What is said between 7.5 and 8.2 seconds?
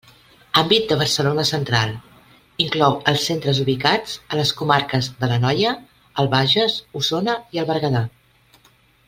i el Berguedà.